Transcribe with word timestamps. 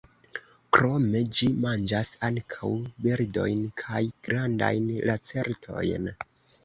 Krome 0.77 1.19
ĝi 1.39 1.49
manĝas 1.65 2.09
ankaŭ 2.29 2.71
birdojn 3.05 3.61
kaj 3.83 4.01
grandajn 4.29 4.89
lacertojn. 5.11 6.11